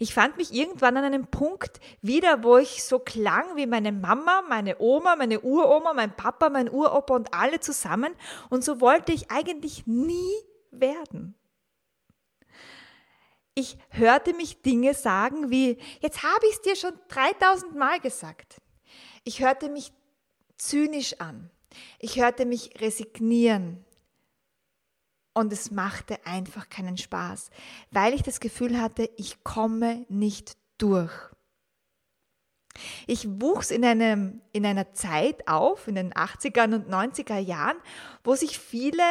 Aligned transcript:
Ich 0.00 0.14
fand 0.14 0.36
mich 0.36 0.52
irgendwann 0.52 0.96
an 0.96 1.04
einem 1.04 1.26
Punkt 1.26 1.80
wieder, 2.02 2.44
wo 2.44 2.56
ich 2.56 2.84
so 2.84 3.00
klang 3.00 3.56
wie 3.56 3.66
meine 3.66 3.90
Mama, 3.90 4.42
meine 4.48 4.78
Oma, 4.78 5.16
meine 5.16 5.40
Uroma, 5.40 5.92
mein 5.92 6.14
Papa, 6.14 6.50
mein 6.50 6.70
Uropa 6.70 7.16
und 7.16 7.34
alle 7.34 7.58
zusammen. 7.58 8.14
Und 8.48 8.62
so 8.62 8.80
wollte 8.80 9.12
ich 9.12 9.30
eigentlich 9.30 9.86
nie 9.86 10.32
werden. 10.70 11.34
Ich 13.54 13.76
hörte 13.88 14.34
mich 14.34 14.62
Dinge 14.62 14.94
sagen 14.94 15.50
wie, 15.50 15.78
jetzt 15.98 16.22
habe 16.22 16.46
ich 16.48 16.54
es 16.54 16.62
dir 16.62 16.76
schon 16.76 16.92
3000 17.08 17.74
Mal 17.74 17.98
gesagt. 17.98 18.62
Ich 19.24 19.40
hörte 19.40 19.68
mich 19.68 19.92
zynisch 20.56 21.20
an. 21.20 21.50
Ich 21.98 22.20
hörte 22.20 22.46
mich 22.46 22.80
resignieren. 22.80 23.84
Und 25.38 25.52
es 25.52 25.70
machte 25.70 26.18
einfach 26.26 26.68
keinen 26.68 26.96
Spaß, 26.96 27.50
weil 27.92 28.12
ich 28.12 28.24
das 28.24 28.40
Gefühl 28.40 28.80
hatte, 28.80 29.08
ich 29.16 29.44
komme 29.44 30.04
nicht 30.08 30.56
durch. 30.78 31.12
Ich 33.06 33.24
wuchs 33.40 33.70
in, 33.70 33.84
einem, 33.84 34.42
in 34.50 34.66
einer 34.66 34.94
Zeit 34.94 35.46
auf, 35.46 35.86
in 35.86 35.94
den 35.94 36.12
80er 36.12 36.64
und 36.74 36.92
90er 36.92 37.38
Jahren, 37.38 37.76
wo 38.24 38.34
sich 38.34 38.58
viele 38.58 39.04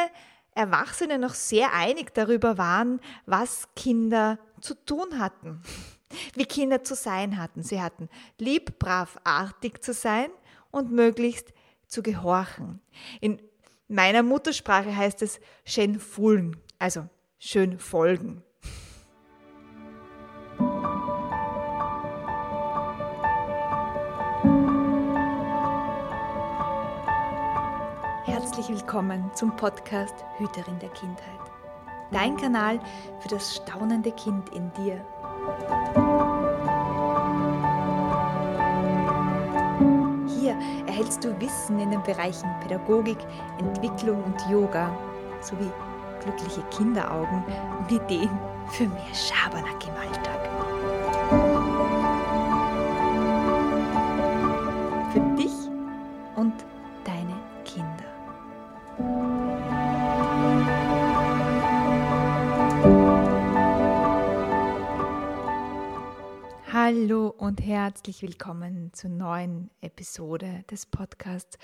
Erwachsene 0.54 1.18
noch 1.18 1.32
sehr 1.32 1.72
einig 1.72 2.12
darüber 2.12 2.58
waren, 2.58 3.00
was 3.24 3.66
Kinder 3.74 4.38
zu 4.60 4.74
tun 4.74 5.18
hatten, 5.18 5.62
wie 6.34 6.44
Kinder 6.44 6.84
zu 6.84 6.94
sein 6.94 7.38
hatten. 7.38 7.62
Sie 7.62 7.80
hatten 7.80 8.10
lieb, 8.36 8.78
brav, 8.78 9.18
artig 9.24 9.82
zu 9.82 9.94
sein 9.94 10.28
und 10.70 10.92
möglichst 10.92 11.54
zu 11.86 12.02
gehorchen. 12.02 12.82
In 13.22 13.40
meiner 13.88 14.22
Muttersprache 14.22 14.94
heißt 14.94 15.22
es 15.22 15.40
schön 15.64 15.98
fullen, 15.98 16.56
also 16.78 17.08
schön 17.38 17.78
folgen. 17.78 18.42
Herzlich 28.24 28.68
willkommen 28.68 29.30
zum 29.34 29.56
Podcast 29.56 30.14
Hüterin 30.38 30.78
der 30.78 30.90
Kindheit. 30.90 31.24
Dein 32.12 32.36
Kanal 32.36 32.80
für 33.20 33.28
das 33.28 33.56
staunende 33.56 34.12
Kind 34.12 34.48
in 34.50 34.70
dir. 34.74 35.04
Erhältst 41.08 41.24
du 41.24 41.40
Wissen 41.40 41.78
in 41.80 41.90
den 41.90 42.02
Bereichen 42.02 42.48
Pädagogik, 42.60 43.18
Entwicklung 43.58 44.22
und 44.24 44.50
Yoga 44.50 44.90
sowie 45.40 45.70
glückliche 46.22 46.62
Kinderaugen 46.70 47.42
und 47.78 47.90
Ideen 47.90 48.38
für 48.72 48.84
mehr 48.84 49.14
Schabernack 49.14 49.86
im 49.86 49.94
Alltag. 49.94 50.47
Herzlich 67.98 68.22
willkommen 68.22 68.92
zur 68.92 69.10
neuen 69.10 69.72
Episode 69.80 70.64
des 70.70 70.86
Podcasts 70.86 71.58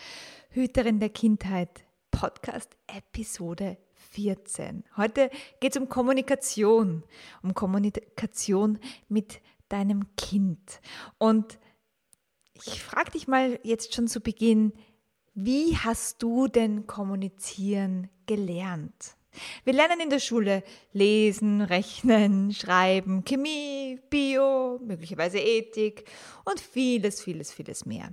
Hüterin 0.50 0.98
der 0.98 1.10
Kindheit, 1.10 1.84
Podcast 2.10 2.76
Episode 2.88 3.78
14. 4.10 4.82
Heute 4.96 5.30
geht 5.60 5.76
es 5.76 5.80
um 5.80 5.88
Kommunikation, 5.88 7.04
um 7.44 7.54
Kommunikation 7.54 8.80
mit 9.08 9.40
deinem 9.68 10.16
Kind. 10.16 10.80
Und 11.18 11.60
ich 12.54 12.82
frage 12.82 13.12
dich 13.12 13.28
mal 13.28 13.60
jetzt 13.62 13.94
schon 13.94 14.08
zu 14.08 14.18
Beginn, 14.18 14.72
wie 15.34 15.76
hast 15.76 16.20
du 16.20 16.48
denn 16.48 16.88
kommunizieren 16.88 18.10
gelernt? 18.26 19.16
Wir 19.64 19.72
lernen 19.72 20.00
in 20.00 20.10
der 20.10 20.18
Schule 20.18 20.62
lesen, 20.92 21.60
rechnen, 21.60 22.52
schreiben, 22.52 23.24
Chemie, 23.24 24.00
Bio, 24.10 24.78
möglicherweise 24.82 25.38
Ethik 25.38 26.04
und 26.44 26.60
vieles, 26.60 27.22
vieles, 27.22 27.52
vieles 27.52 27.86
mehr. 27.86 28.10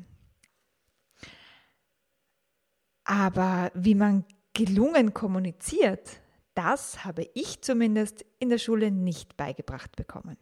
Aber 3.04 3.72
wie 3.74 3.96
man 3.96 4.26
gelungen 4.54 5.14
kommuniziert, 5.14 6.22
das 6.54 7.06
habe 7.06 7.30
ich 7.34 7.62
zumindest 7.62 8.26
in 8.40 8.50
der 8.50 8.58
Schule 8.58 8.92
nicht 8.92 9.38
beigebracht 9.38 9.96
bekommen. 9.96 10.38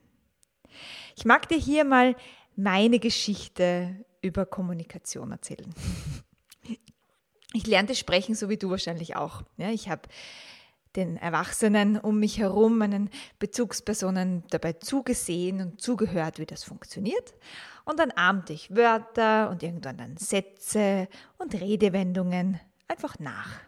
Ich 1.16 1.26
mag 1.26 1.48
dir 1.50 1.58
hier 1.58 1.84
mal 1.84 2.16
meine 2.56 3.00
Geschichte 3.00 4.06
über 4.22 4.46
Kommunikation 4.46 5.32
erzählen. 5.32 5.74
Ich 7.54 7.66
lernte 7.66 7.96
sprechen, 7.96 8.36
so 8.36 8.50
wie 8.50 8.58
du 8.58 8.70
wahrscheinlich 8.70 9.16
auch. 9.16 9.44
Ja, 9.58 9.72
ich 9.72 9.90
habe 9.90 10.04
den 10.96 11.18
Erwachsenen 11.18 11.98
um 11.98 12.20
mich 12.20 12.40
herum, 12.40 12.78
meinen 12.78 13.10
Bezugspersonen 13.38 14.44
dabei 14.50 14.74
zugesehen 14.74 15.62
und 15.62 15.82
zugehört, 15.82 16.40
wie 16.40 16.46
das 16.46 16.64
funktioniert. 16.64 17.34
Und 17.86 18.00
dann 18.00 18.12
ahmte 18.12 18.54
ich 18.54 18.76
Wörter 18.76 19.50
und 19.50 19.64
irgendwann 19.64 19.98
dann 19.98 20.18
Sätze 20.18 21.08
und 21.38 21.54
Redewendungen 21.54 22.60
einfach 22.88 23.20
nach. 23.20 23.60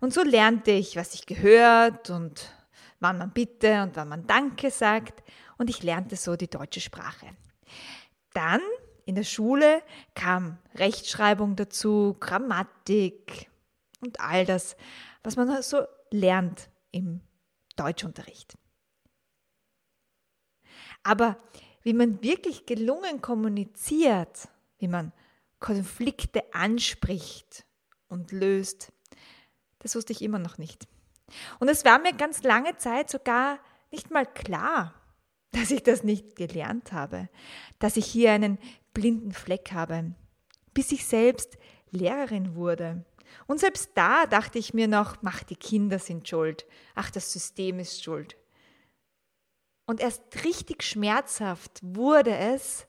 Und 0.00 0.12
so 0.12 0.22
lernte 0.22 0.72
ich, 0.72 0.96
was 0.96 1.14
ich 1.14 1.26
gehört 1.26 2.10
und 2.10 2.52
wann 3.00 3.18
man 3.18 3.30
Bitte 3.30 3.82
und 3.82 3.96
wann 3.96 4.08
man 4.08 4.26
Danke 4.26 4.70
sagt. 4.70 5.22
Und 5.58 5.70
ich 5.70 5.82
lernte 5.82 6.16
so 6.16 6.36
die 6.36 6.50
deutsche 6.50 6.80
Sprache. 6.80 7.26
Dann 8.34 8.60
in 9.06 9.14
der 9.14 9.24
Schule 9.24 9.82
kam 10.14 10.58
Rechtschreibung 10.74 11.56
dazu, 11.56 12.16
Grammatik 12.20 13.48
und 14.00 14.20
all 14.20 14.44
das, 14.44 14.76
was 15.22 15.36
man 15.36 15.62
so 15.62 15.86
lernt 16.10 16.70
im 16.90 17.20
Deutschunterricht. 17.76 18.56
Aber 21.02 21.36
wie 21.82 21.92
man 21.92 22.22
wirklich 22.22 22.66
gelungen 22.66 23.22
kommuniziert, 23.22 24.48
wie 24.78 24.88
man 24.88 25.12
Konflikte 25.60 26.42
anspricht 26.52 27.64
und 28.08 28.32
löst, 28.32 28.92
das 29.78 29.94
wusste 29.94 30.12
ich 30.12 30.22
immer 30.22 30.38
noch 30.38 30.58
nicht. 30.58 30.88
Und 31.60 31.68
es 31.68 31.84
war 31.84 31.98
mir 31.98 32.12
ganz 32.12 32.42
lange 32.42 32.76
Zeit 32.76 33.10
sogar 33.10 33.58
nicht 33.90 34.10
mal 34.10 34.26
klar, 34.26 34.94
dass 35.52 35.70
ich 35.70 35.82
das 35.82 36.02
nicht 36.02 36.36
gelernt 36.36 36.92
habe, 36.92 37.28
dass 37.78 37.96
ich 37.96 38.06
hier 38.06 38.32
einen 38.32 38.58
blinden 38.92 39.32
Fleck 39.32 39.72
habe, 39.72 40.12
bis 40.74 40.92
ich 40.92 41.06
selbst 41.06 41.56
Lehrerin 41.90 42.56
wurde 42.56 43.04
und 43.46 43.60
selbst 43.60 43.92
da 43.94 44.26
dachte 44.26 44.58
ich 44.58 44.74
mir 44.74 44.88
noch, 44.88 45.22
mach, 45.22 45.42
die 45.42 45.56
Kinder 45.56 45.98
sind 45.98 46.28
schuld. 46.28 46.66
Ach, 46.94 47.10
das 47.10 47.32
System 47.32 47.78
ist 47.78 48.02
schuld. 48.02 48.36
Und 49.86 50.00
erst 50.00 50.44
richtig 50.44 50.82
schmerzhaft 50.82 51.80
wurde 51.82 52.36
es, 52.36 52.86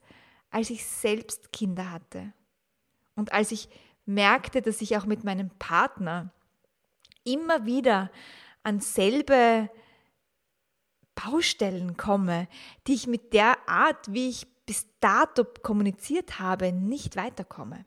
als 0.50 0.70
ich 0.70 0.86
selbst 0.86 1.52
Kinder 1.52 1.92
hatte. 1.92 2.34
Und 3.16 3.34
als 3.34 3.52
ich 3.52 3.70
merkte, 4.06 4.62
dass 4.62 4.82
ich 4.82 4.98
auch 4.98 5.06
mit 5.06 5.24
meinem 5.24 5.50
Partner 5.60 6.34
immer 7.24 7.66
wieder 7.66 8.12
an 8.64 8.80
selbe 8.80 9.70
Baustellen 11.14 11.98
komme, 11.98 12.48
die 12.86 12.94
ich 12.94 13.08
mit 13.08 13.34
der 13.34 13.68
Art, 13.68 14.12
wie 14.14 14.30
ich 14.30 14.48
bis 14.66 14.88
dato 15.00 15.44
kommuniziert 15.44 16.40
habe, 16.40 16.72
nicht 16.72 17.16
weiterkomme. 17.16 17.86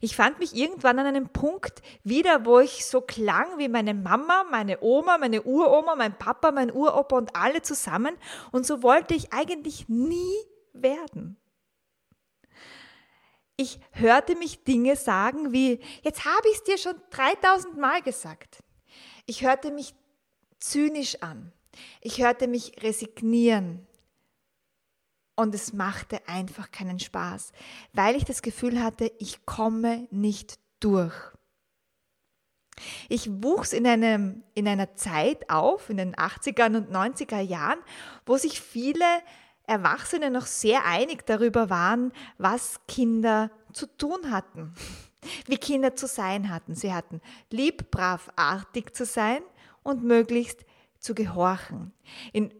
Ich 0.00 0.16
fand 0.16 0.38
mich 0.38 0.54
irgendwann 0.54 0.98
an 0.98 1.06
einem 1.06 1.28
Punkt 1.28 1.82
wieder, 2.04 2.44
wo 2.44 2.60
ich 2.60 2.86
so 2.86 3.00
klang 3.00 3.58
wie 3.58 3.68
meine 3.68 3.94
Mama, 3.94 4.44
meine 4.50 4.82
Oma, 4.82 5.18
meine 5.18 5.42
Uroma, 5.42 5.94
mein 5.94 6.16
Papa, 6.16 6.52
mein 6.52 6.72
Uropa 6.72 7.16
und 7.16 7.34
alle 7.36 7.62
zusammen. 7.62 8.16
Und 8.50 8.66
so 8.66 8.82
wollte 8.82 9.14
ich 9.14 9.32
eigentlich 9.32 9.88
nie 9.88 10.34
werden. 10.72 11.36
Ich 13.56 13.78
hörte 13.92 14.34
mich 14.34 14.64
Dinge 14.64 14.96
sagen 14.96 15.52
wie, 15.52 15.80
jetzt 16.02 16.24
habe 16.24 16.48
ich 16.48 16.56
es 16.56 16.64
dir 16.64 16.78
schon 16.78 17.00
3000 17.10 17.76
Mal 17.76 18.02
gesagt. 18.02 18.58
Ich 19.26 19.44
hörte 19.44 19.70
mich 19.70 19.94
zynisch 20.58 21.22
an. 21.22 21.52
Ich 22.00 22.22
hörte 22.22 22.48
mich 22.48 22.82
resignieren. 22.82 23.86
Und 25.34 25.54
es 25.54 25.72
machte 25.72 26.20
einfach 26.28 26.70
keinen 26.70 26.98
Spaß, 26.98 27.52
weil 27.92 28.16
ich 28.16 28.24
das 28.24 28.42
Gefühl 28.42 28.82
hatte, 28.82 29.10
ich 29.18 29.46
komme 29.46 30.06
nicht 30.10 30.58
durch. 30.80 31.14
Ich 33.08 33.30
wuchs 33.42 33.72
in, 33.72 33.86
einem, 33.86 34.42
in 34.54 34.66
einer 34.66 34.94
Zeit 34.94 35.48
auf, 35.50 35.90
in 35.90 35.98
den 35.98 36.14
80er 36.14 36.66
und 36.66 36.90
90er 36.90 37.40
Jahren, 37.40 37.78
wo 38.26 38.36
sich 38.36 38.60
viele 38.60 39.04
Erwachsene 39.66 40.30
noch 40.30 40.46
sehr 40.46 40.84
einig 40.84 41.26
darüber 41.26 41.70
waren, 41.70 42.12
was 42.38 42.80
Kinder 42.88 43.50
zu 43.72 43.86
tun 43.86 44.30
hatten, 44.30 44.74
wie 45.46 45.56
Kinder 45.56 45.94
zu 45.94 46.06
sein 46.06 46.50
hatten. 46.50 46.74
Sie 46.74 46.92
hatten 46.92 47.20
lieb, 47.50 47.90
brav, 47.90 48.30
artig 48.36 48.94
zu 48.94 49.04
sein 49.04 49.42
und 49.82 50.02
möglichst 50.02 50.64
zu 50.98 51.14
gehorchen. 51.14 51.92
In 52.32 52.52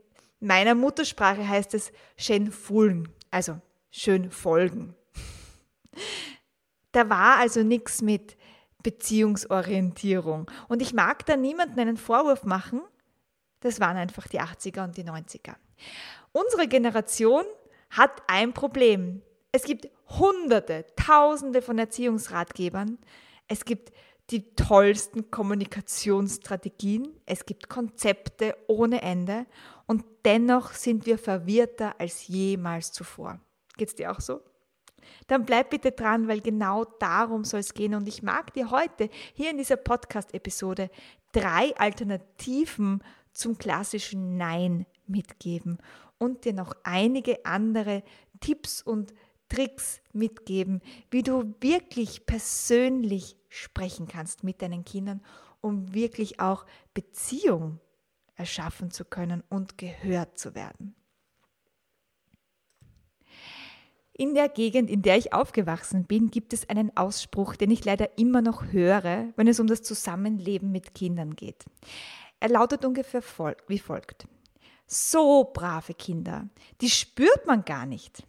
meiner 0.42 0.74
Muttersprache 0.74 1.48
heißt 1.48 1.74
es 1.74 1.92
schön 2.16 2.50
fullen, 2.50 3.08
also 3.30 3.60
schön 3.90 4.30
folgen. 4.30 4.94
Da 6.92 7.08
war 7.08 7.38
also 7.38 7.62
nichts 7.62 8.02
mit 8.02 8.36
Beziehungsorientierung. 8.82 10.50
Und 10.68 10.82
ich 10.82 10.92
mag 10.92 11.24
da 11.26 11.36
niemandem 11.36 11.78
einen 11.78 11.96
Vorwurf 11.96 12.44
machen. 12.44 12.82
Das 13.60 13.80
waren 13.80 13.96
einfach 13.96 14.26
die 14.26 14.40
80er 14.40 14.84
und 14.84 14.96
die 14.96 15.04
90er. 15.04 15.54
Unsere 16.32 16.66
Generation 16.66 17.44
hat 17.90 18.22
ein 18.26 18.52
Problem. 18.52 19.22
Es 19.52 19.62
gibt 19.64 19.88
Hunderte, 20.08 20.86
Tausende 20.96 21.62
von 21.62 21.78
Erziehungsratgebern. 21.78 22.98
Es 23.48 23.64
gibt 23.64 23.92
die 24.30 24.54
tollsten 24.54 25.30
Kommunikationsstrategien. 25.30 27.08
Es 27.26 27.44
gibt 27.44 27.68
Konzepte 27.68 28.56
ohne 28.66 29.02
Ende. 29.02 29.46
Und 29.86 30.04
dennoch 30.24 30.72
sind 30.72 31.06
wir 31.06 31.18
verwirrter 31.18 32.00
als 32.00 32.28
jemals 32.28 32.92
zuvor. 32.92 33.40
Geht 33.76 33.88
es 33.88 33.94
dir 33.94 34.10
auch 34.12 34.20
so? 34.20 34.40
Dann 35.26 35.44
bleib 35.44 35.70
bitte 35.70 35.92
dran, 35.92 36.28
weil 36.28 36.40
genau 36.40 36.84
darum 36.84 37.44
soll 37.44 37.60
es 37.60 37.74
gehen. 37.74 37.94
Und 37.94 38.08
ich 38.08 38.22
mag 38.22 38.54
dir 38.54 38.70
heute 38.70 39.10
hier 39.34 39.50
in 39.50 39.58
dieser 39.58 39.76
Podcast-Episode 39.76 40.90
drei 41.32 41.74
Alternativen 41.76 43.02
zum 43.32 43.58
klassischen 43.58 44.36
Nein 44.36 44.86
mitgeben 45.06 45.78
und 46.18 46.44
dir 46.44 46.52
noch 46.52 46.74
einige 46.84 47.44
andere 47.44 48.02
Tipps 48.40 48.82
und 48.82 49.12
Tricks 49.52 50.00
mitgeben, 50.14 50.80
wie 51.10 51.22
du 51.22 51.54
wirklich 51.60 52.24
persönlich 52.24 53.36
sprechen 53.50 54.08
kannst 54.08 54.44
mit 54.44 54.62
deinen 54.62 54.84
Kindern, 54.84 55.22
um 55.60 55.92
wirklich 55.92 56.40
auch 56.40 56.64
Beziehung 56.94 57.78
erschaffen 58.34 58.90
zu 58.90 59.04
können 59.04 59.44
und 59.50 59.76
gehört 59.76 60.38
zu 60.38 60.54
werden. 60.54 60.94
In 64.14 64.34
der 64.34 64.48
Gegend, 64.48 64.88
in 64.88 65.02
der 65.02 65.18
ich 65.18 65.34
aufgewachsen 65.34 66.04
bin, 66.04 66.30
gibt 66.30 66.54
es 66.54 66.68
einen 66.68 66.96
Ausspruch, 66.96 67.54
den 67.54 67.70
ich 67.70 67.84
leider 67.84 68.18
immer 68.18 68.40
noch 68.40 68.72
höre, 68.72 69.32
wenn 69.36 69.48
es 69.48 69.60
um 69.60 69.66
das 69.66 69.82
Zusammenleben 69.82 70.72
mit 70.72 70.94
Kindern 70.94 71.36
geht. 71.36 71.64
Er 72.40 72.48
lautet 72.48 72.84
ungefähr 72.86 73.22
wie 73.68 73.78
folgt. 73.78 74.26
So 74.86 75.50
brave 75.52 75.92
Kinder, 75.94 76.48
die 76.80 76.90
spürt 76.90 77.46
man 77.46 77.64
gar 77.64 77.84
nicht. 77.84 78.26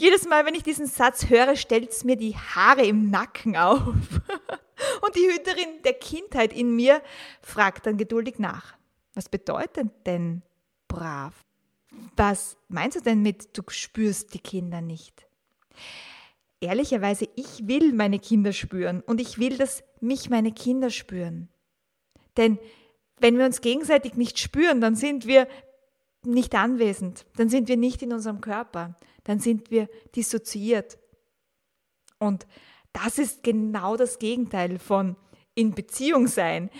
Jedes 0.00 0.26
Mal, 0.26 0.46
wenn 0.46 0.54
ich 0.54 0.62
diesen 0.62 0.86
Satz 0.86 1.28
höre, 1.28 1.56
stellt 1.56 1.90
es 1.90 2.04
mir 2.04 2.16
die 2.16 2.34
Haare 2.34 2.86
im 2.86 3.10
Nacken 3.10 3.54
auf. 3.54 3.82
Und 5.02 5.14
die 5.14 5.30
Hüterin 5.30 5.82
der 5.84 5.92
Kindheit 5.92 6.54
in 6.54 6.74
mir 6.74 7.02
fragt 7.42 7.84
dann 7.84 7.98
geduldig 7.98 8.38
nach. 8.38 8.78
Was 9.12 9.28
bedeutet 9.28 9.88
denn 10.06 10.40
brav? 10.88 11.34
Was 12.16 12.56
meinst 12.68 12.96
du 12.96 13.02
denn 13.02 13.20
mit, 13.20 13.58
du 13.58 13.62
spürst 13.68 14.32
die 14.32 14.38
Kinder 14.38 14.80
nicht? 14.80 15.26
Ehrlicherweise, 16.62 17.28
ich 17.36 17.68
will 17.68 17.92
meine 17.92 18.20
Kinder 18.20 18.54
spüren 18.54 19.02
und 19.02 19.20
ich 19.20 19.38
will, 19.38 19.58
dass 19.58 19.84
mich 20.00 20.30
meine 20.30 20.52
Kinder 20.52 20.88
spüren. 20.88 21.50
Denn 22.38 22.58
wenn 23.18 23.36
wir 23.36 23.44
uns 23.44 23.60
gegenseitig 23.60 24.14
nicht 24.14 24.38
spüren, 24.38 24.80
dann 24.80 24.96
sind 24.96 25.26
wir 25.26 25.46
nicht 26.24 26.54
anwesend, 26.54 27.26
dann 27.36 27.48
sind 27.48 27.68
wir 27.68 27.76
nicht 27.76 28.02
in 28.02 28.12
unserem 28.12 28.40
Körper, 28.40 28.96
dann 29.24 29.38
sind 29.38 29.70
wir 29.70 29.88
dissoziiert. 30.14 30.98
Und 32.18 32.46
das 32.92 33.18
ist 33.18 33.42
genau 33.42 33.96
das 33.96 34.18
Gegenteil 34.18 34.78
von 34.78 35.16
in 35.54 35.74
Beziehung 35.74 36.26
sein. 36.26 36.70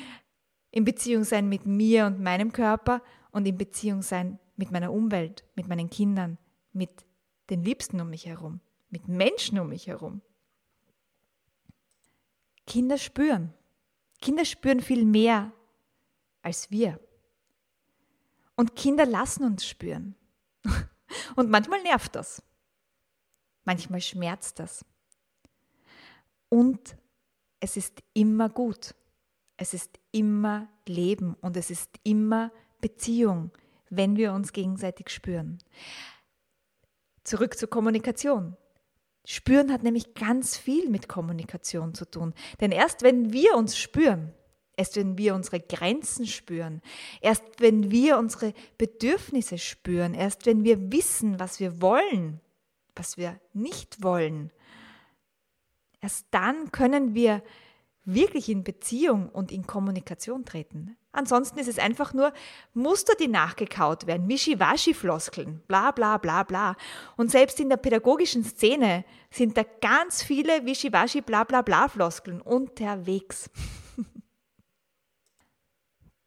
In 0.70 0.84
Beziehung 0.84 1.24
sein 1.24 1.48
mit 1.48 1.66
mir 1.66 2.06
und 2.06 2.20
meinem 2.20 2.52
Körper 2.52 3.02
und 3.32 3.46
in 3.46 3.56
Beziehung 3.56 4.02
sein 4.02 4.38
mit 4.56 4.70
meiner 4.70 4.92
Umwelt, 4.92 5.44
mit 5.54 5.68
meinen 5.68 5.90
Kindern, 5.90 6.38
mit 6.72 6.90
den 7.48 7.64
Liebsten 7.64 8.00
um 8.00 8.10
mich 8.10 8.26
herum, 8.26 8.60
mit 8.90 9.08
Menschen 9.08 9.58
um 9.58 9.68
mich 9.68 9.86
herum. 9.86 10.20
Kinder 12.66 12.98
spüren. 12.98 13.52
Kinder 14.20 14.44
spüren 14.44 14.80
viel 14.80 15.04
mehr 15.04 15.52
als 16.42 16.70
wir. 16.70 17.00
Und 18.60 18.76
Kinder 18.76 19.06
lassen 19.06 19.44
uns 19.44 19.66
spüren. 19.66 20.14
Und 21.36 21.50
manchmal 21.50 21.82
nervt 21.82 22.14
das. 22.14 22.42
Manchmal 23.64 24.00
schmerzt 24.00 24.58
das. 24.58 24.84
Und 26.48 26.96
es 27.60 27.76
ist 27.76 28.02
immer 28.14 28.48
gut. 28.48 28.94
Es 29.56 29.74
ist 29.74 29.98
immer 30.12 30.68
Leben 30.86 31.34
und 31.42 31.54
es 31.56 31.70
ist 31.70 31.90
immer 32.02 32.50
Beziehung 32.80 33.50
wenn 33.90 34.16
wir 34.16 34.32
uns 34.32 34.52
gegenseitig 34.52 35.10
spüren. 35.10 35.58
Zurück 37.24 37.58
zur 37.58 37.68
Kommunikation. 37.68 38.56
Spüren 39.26 39.70
hat 39.70 39.82
nämlich 39.82 40.14
ganz 40.14 40.56
viel 40.56 40.88
mit 40.88 41.08
Kommunikation 41.08 41.92
zu 41.92 42.06
tun. 42.06 42.32
Denn 42.60 42.72
erst 42.72 43.02
wenn 43.02 43.32
wir 43.32 43.56
uns 43.56 43.76
spüren, 43.76 44.32
erst 44.80 44.96
wenn 44.96 45.18
wir 45.18 45.34
unsere 45.34 45.60
Grenzen 45.60 46.26
spüren, 46.26 46.80
erst 47.20 47.44
wenn 47.58 47.90
wir 47.90 48.16
unsere 48.16 48.54
Bedürfnisse 48.78 49.58
spüren, 49.58 50.14
erst 50.14 50.46
wenn 50.46 50.64
wir 50.64 50.90
wissen, 50.90 51.38
was 51.38 51.60
wir 51.60 51.82
wollen, 51.82 52.40
was 52.96 53.18
wir 53.18 53.38
nicht 53.52 54.02
wollen, 54.02 54.50
erst 56.00 56.24
dann 56.30 56.72
können 56.72 57.14
wir 57.14 57.42
wirklich 58.06 58.48
in 58.48 58.64
Beziehung 58.64 59.28
und 59.28 59.52
in 59.52 59.66
Kommunikation 59.66 60.46
treten. 60.46 60.96
Ansonsten 61.12 61.58
ist 61.58 61.68
es 61.68 61.78
einfach 61.78 62.14
nur 62.14 62.32
Muster, 62.72 63.12
die 63.20 63.28
nachgekaut 63.28 64.06
werden, 64.06 64.28
Wischiwaschi-Floskeln, 64.30 65.60
bla 65.68 65.90
bla 65.90 66.16
bla 66.16 66.42
bla. 66.44 66.74
Und 67.18 67.30
selbst 67.30 67.60
in 67.60 67.68
der 67.68 67.76
pädagogischen 67.76 68.44
Szene 68.44 69.04
sind 69.30 69.58
da 69.58 69.62
ganz 69.82 70.22
viele 70.22 70.64
Wischiwaschi 70.64 71.20
bla 71.20 71.44
bla 71.44 71.60
bla 71.60 71.88
Floskeln 71.88 72.40
unterwegs. 72.40 73.50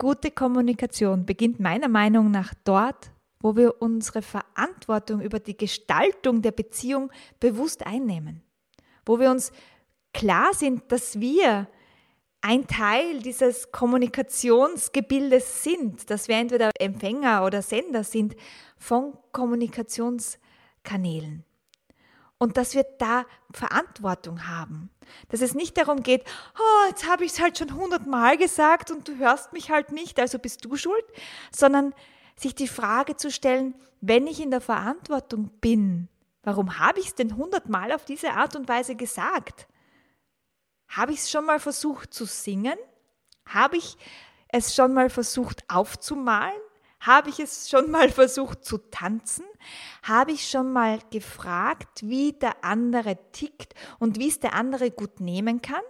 Gute 0.04 0.32
Kommunikation 0.32 1.26
beginnt 1.26 1.60
meiner 1.62 1.88
Meinung 1.88 2.30
nach 2.30 2.54
dort, 2.66 3.12
wo 3.40 3.56
wir 3.56 3.82
unsere 3.82 4.22
Verantwortung 4.22 5.22
über 5.22 5.40
die 5.40 5.56
Gestaltung 5.56 6.42
der 6.42 6.52
Beziehung 6.52 7.10
bewusst 7.40 7.88
einnehmen, 7.88 8.44
wo 9.06 9.18
wir 9.18 9.32
uns 9.32 9.54
klar 10.14 10.54
sind, 10.54 10.92
dass 10.92 11.22
wir 11.22 11.70
ein 12.42 12.68
Teil 12.68 13.22
dieses 13.22 13.72
Kommunikationsgebildes 13.72 15.64
sind, 15.64 16.10
dass 16.10 16.28
wir 16.28 16.36
entweder 16.36 16.72
Empfänger 16.78 17.46
oder 17.46 17.62
Sender 17.62 18.04
sind 18.04 18.36
von 18.76 19.18
Kommunikationskanälen. 19.32 21.46
Und 22.40 22.58
dass 22.58 22.76
wir 22.76 22.86
da 23.00 23.26
Verantwortung 23.52 24.48
haben. 24.48 24.90
Dass 25.30 25.42
es 25.42 25.54
nicht 25.54 25.78
darum 25.78 26.04
geht, 26.04 26.24
oh, 26.58 26.90
jetzt 26.90 27.08
habe 27.08 27.24
ich 27.24 27.34
es 27.34 27.40
halt 27.40 27.58
schon 27.58 27.74
hundertmal 27.74 28.38
gesagt 28.38 28.92
und 28.92 29.08
du 29.08 29.18
hörst 29.18 29.54
mich 29.54 29.72
halt 29.72 29.92
nicht, 29.92 30.20
also 30.20 30.40
bist 30.40 30.66
du 30.66 30.76
schuld, 30.76 31.06
sondern 31.52 31.94
sich 32.36 32.56
die 32.56 32.68
Frage 32.68 33.16
zu 33.16 33.32
stellen, 33.32 33.76
wenn 34.02 34.28
ich 34.28 34.42
in 34.42 34.52
der 34.52 34.62
Verantwortung 34.62 35.50
bin, 35.62 36.10
warum 36.42 36.80
habe 36.80 37.00
ich 37.00 37.08
es 37.08 37.16
denn 37.16 37.38
hundertmal 37.38 37.92
auf 37.92 38.06
diese 38.06 38.32
Art 38.32 38.56
und 38.56 38.68
Weise 38.68 38.96
gesagt? 38.96 39.68
Habe 40.90 41.14
ich 41.14 41.20
es 41.20 41.32
schon 41.32 41.46
mal 41.46 41.60
versucht 41.60 42.14
zu 42.14 42.26
singen? 42.26 42.78
Habe 43.46 43.78
ich 43.78 43.98
es 44.50 44.76
schon 44.76 44.94
mal 44.94 45.10
versucht 45.10 45.64
aufzumalen? 45.70 46.54
Habe 47.06 47.30
ich 47.30 47.40
es 47.40 47.70
schon 47.70 47.92
mal 47.92 48.10
versucht 48.10 48.64
zu 48.64 48.78
tanzen? 48.78 49.44
Habe 50.04 50.32
ich 50.32 50.50
schon 50.50 50.72
mal 50.72 51.00
gefragt, 51.12 52.02
wie 52.04 52.32
der 52.32 52.64
andere 52.64 53.18
tickt 53.34 53.74
und 54.00 54.20
wie 54.20 54.30
es 54.30 54.40
der 54.40 54.54
andere 54.54 54.90
gut 54.90 55.20
nehmen 55.20 55.62
kann? 55.62 55.82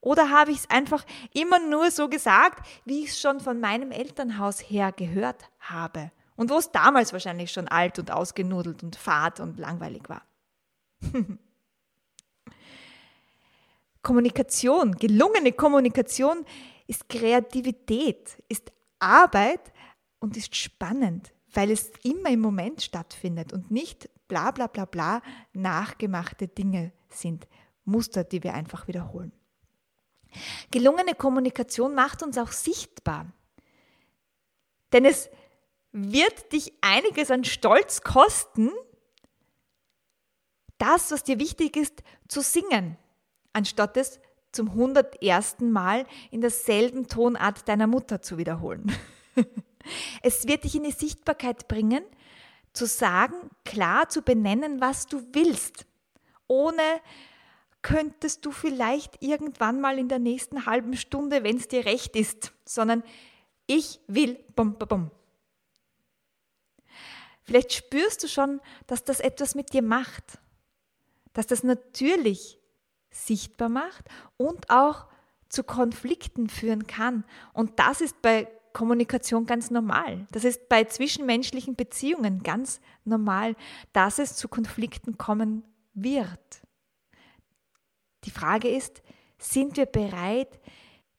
Oder 0.00 0.30
habe 0.30 0.50
ich 0.50 0.58
es 0.58 0.70
einfach 0.70 1.04
immer 1.32 1.60
nur 1.60 1.92
so 1.92 2.08
gesagt, 2.08 2.66
wie 2.84 3.04
ich 3.04 3.10
es 3.10 3.20
schon 3.20 3.38
von 3.38 3.60
meinem 3.60 3.92
Elternhaus 3.92 4.58
her 4.58 4.90
gehört 4.90 5.48
habe 5.60 6.10
und 6.34 6.50
wo 6.50 6.56
es 6.56 6.72
damals 6.72 7.12
wahrscheinlich 7.12 7.52
schon 7.52 7.68
alt 7.68 8.00
und 8.00 8.10
ausgenudelt 8.10 8.82
und 8.82 8.96
fad 8.96 9.38
und 9.38 9.60
langweilig 9.60 10.08
war? 10.08 10.22
Kommunikation, 14.02 14.96
gelungene 14.96 15.52
Kommunikation 15.52 16.44
ist 16.88 17.08
Kreativität, 17.08 18.42
ist 18.48 18.72
Arbeit 18.98 19.72
und 20.22 20.36
ist 20.36 20.54
spannend, 20.54 21.32
weil 21.52 21.70
es 21.72 21.90
immer 22.04 22.30
im 22.30 22.40
Moment 22.40 22.80
stattfindet 22.80 23.52
und 23.52 23.72
nicht 23.72 24.08
bla 24.28 24.52
bla 24.52 24.68
bla 24.68 24.84
bla 24.84 25.20
nachgemachte 25.52 26.46
Dinge 26.46 26.92
sind, 27.08 27.48
Muster, 27.84 28.22
die 28.22 28.42
wir 28.44 28.54
einfach 28.54 28.86
wiederholen. 28.86 29.32
Gelungene 30.70 31.16
Kommunikation 31.16 31.94
macht 31.94 32.22
uns 32.22 32.38
auch 32.38 32.52
sichtbar, 32.52 33.32
denn 34.92 35.04
es 35.04 35.28
wird 35.90 36.52
dich 36.52 36.72
einiges 36.80 37.32
an 37.32 37.44
Stolz 37.44 38.02
kosten, 38.02 38.70
das, 40.78 41.10
was 41.10 41.24
dir 41.24 41.40
wichtig 41.40 41.76
ist, 41.76 42.02
zu 42.28 42.42
singen, 42.42 42.96
anstatt 43.52 43.96
es 43.96 44.20
zum 44.52 44.72
hundertersten 44.74 45.72
Mal 45.72 46.06
in 46.30 46.40
derselben 46.40 47.08
Tonart 47.08 47.68
deiner 47.68 47.88
Mutter 47.88 48.22
zu 48.22 48.38
wiederholen. 48.38 48.92
Es 50.22 50.46
wird 50.46 50.64
dich 50.64 50.74
in 50.74 50.84
die 50.84 50.92
Sichtbarkeit 50.92 51.68
bringen, 51.68 52.04
zu 52.72 52.86
sagen, 52.86 53.34
klar 53.64 54.08
zu 54.08 54.22
benennen, 54.22 54.80
was 54.80 55.06
du 55.06 55.22
willst, 55.32 55.86
ohne 56.46 56.82
könntest 57.82 58.46
du 58.46 58.52
vielleicht 58.52 59.22
irgendwann 59.22 59.80
mal 59.80 59.98
in 59.98 60.08
der 60.08 60.18
nächsten 60.18 60.66
halben 60.66 60.96
Stunde, 60.96 61.42
wenn 61.42 61.56
es 61.56 61.68
dir 61.68 61.84
recht 61.84 62.16
ist, 62.16 62.52
sondern 62.64 63.02
ich 63.66 64.00
will, 64.06 64.38
bum, 64.54 64.78
bum, 64.78 64.88
bum. 64.88 65.10
Vielleicht 67.42 67.72
spürst 67.72 68.22
du 68.22 68.28
schon, 68.28 68.60
dass 68.86 69.04
das 69.04 69.20
etwas 69.20 69.54
mit 69.54 69.72
dir 69.72 69.82
macht, 69.82 70.38
dass 71.32 71.46
das 71.46 71.64
natürlich 71.64 72.58
sichtbar 73.10 73.68
macht 73.68 74.04
und 74.36 74.70
auch 74.70 75.06
zu 75.48 75.64
Konflikten 75.64 76.48
führen 76.48 76.86
kann. 76.86 77.24
Und 77.52 77.78
das 77.78 78.00
ist 78.00 78.22
bei 78.22 78.48
Kommunikation 78.72 79.46
ganz 79.46 79.70
normal. 79.70 80.26
Das 80.32 80.44
ist 80.44 80.68
bei 80.68 80.84
zwischenmenschlichen 80.84 81.76
Beziehungen 81.76 82.42
ganz 82.42 82.80
normal, 83.04 83.56
dass 83.92 84.18
es 84.18 84.36
zu 84.36 84.48
Konflikten 84.48 85.18
kommen 85.18 85.64
wird. 85.94 86.62
Die 88.24 88.30
Frage 88.30 88.68
ist, 88.68 89.02
sind 89.38 89.76
wir 89.76 89.86
bereit, 89.86 90.60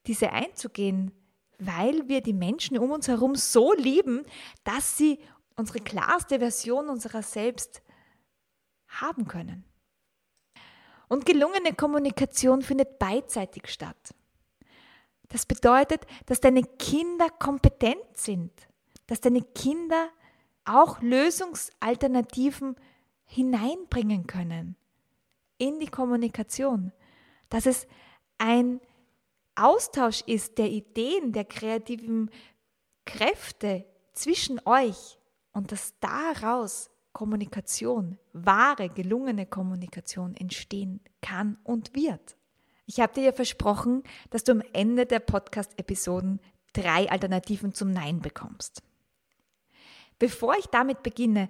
diese 0.08 0.32
einzugehen, 0.32 1.12
weil 1.60 2.08
wir 2.08 2.22
die 2.22 2.34
Menschen 2.34 2.78
um 2.78 2.92
uns 2.92 3.08
herum 3.08 3.36
so 3.36 3.74
lieben, 3.74 4.26
dass 4.64 4.98
sie 4.98 5.20
unsere 5.56 5.80
klarste 5.80 6.40
Version 6.40 6.90
unserer 6.90 7.22
selbst 7.22 7.82
haben 8.88 9.28
können? 9.28 9.66
Und 11.08 11.26
gelungene 11.26 11.74
Kommunikation 11.74 12.62
findet 12.62 12.98
beidseitig 12.98 13.68
statt. 13.68 14.16
Das 15.34 15.48
bedeutet, 15.48 16.06
dass 16.28 16.42
deine 16.42 16.62
Kinder 16.62 17.28
kompetent 17.28 18.06
sind, 18.14 18.52
dass 19.08 19.20
deine 19.20 19.42
Kinder 19.42 20.10
auch 20.64 21.02
Lösungsalternativen 21.02 22.76
hineinbringen 23.26 24.28
können 24.28 24.76
in 25.58 25.80
die 25.80 25.88
Kommunikation, 25.88 26.92
dass 27.50 27.66
es 27.66 27.88
ein 28.38 28.80
Austausch 29.56 30.22
ist 30.28 30.60
der 30.60 30.70
Ideen, 30.70 31.32
der 31.32 31.46
kreativen 31.46 32.30
Kräfte 33.06 33.86
zwischen 34.12 34.62
euch 34.66 35.18
und 35.52 35.72
dass 35.72 35.98
daraus 36.00 36.92
Kommunikation, 37.12 38.20
wahre, 38.34 38.88
gelungene 38.88 39.48
Kommunikation 39.48 40.36
entstehen 40.36 41.00
kann 41.24 41.58
und 41.64 41.96
wird. 41.96 42.38
Ich 42.86 43.00
habe 43.00 43.14
dir 43.14 43.24
ja 43.24 43.32
versprochen, 43.32 44.04
dass 44.30 44.44
du 44.44 44.52
am 44.52 44.64
Ende 44.74 45.06
der 45.06 45.20
Podcast-Episoden 45.20 46.42
drei 46.74 47.10
Alternativen 47.10 47.74
zum 47.74 47.92
Nein 47.92 48.22
bekommst. 48.22 48.84
Bevor 50.20 50.56
ich 50.58 50.68
damit 50.68 51.04
beginne, 51.04 51.50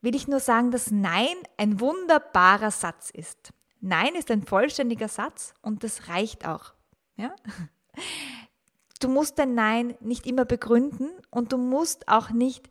will 0.00 0.14
ich 0.14 0.28
nur 0.28 0.40
sagen, 0.40 0.70
dass 0.70 0.90
Nein 0.90 1.36
ein 1.56 1.80
wunderbarer 1.80 2.70
Satz 2.70 3.10
ist. 3.10 3.52
Nein 3.80 4.14
ist 4.14 4.30
ein 4.30 4.42
vollständiger 4.42 5.08
Satz 5.08 5.54
und 5.62 5.84
das 5.84 6.08
reicht 6.08 6.46
auch. 6.46 6.72
Ja? 7.16 7.34
Du 9.00 9.08
musst 9.08 9.38
dein 9.38 9.54
Nein 9.54 9.96
nicht 10.00 10.26
immer 10.26 10.44
begründen 10.44 11.10
und 11.30 11.52
du 11.52 11.56
musst 11.58 12.08
auch 12.08 12.30
nicht 12.30 12.68